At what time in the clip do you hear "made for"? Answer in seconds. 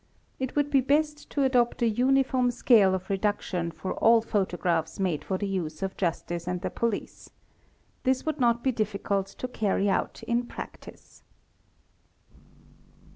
4.99-5.37